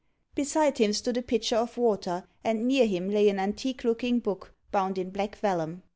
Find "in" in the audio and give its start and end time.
4.97-5.11